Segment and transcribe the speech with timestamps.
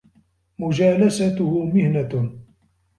[0.59, 2.29] مُجَالَسَتُهُ مِهْنَةٌ